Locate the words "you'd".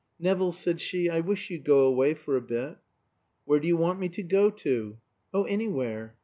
1.51-1.63